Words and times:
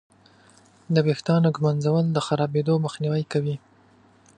د 0.93 0.95
ویښتانو 1.07 1.53
ږمنځول 1.55 2.05
د 2.11 2.17
خرابېدو 2.25 2.73
مخنیوی 2.85 3.23
کوي. 3.31 3.55